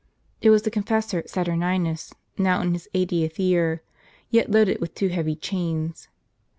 It 0.41 0.49
was 0.49 0.63
the 0.63 0.71
confessor 0.71 1.21
Saturninus, 1.27 2.11
now 2.35 2.59
in 2.61 2.73
his 2.73 2.89
eightieth 2.95 3.37
year, 3.37 3.83
yet 4.31 4.49
loaded 4.49 4.81
with 4.81 4.95
two 4.95 5.09
heavy 5.09 5.35
chains. 5.35 6.07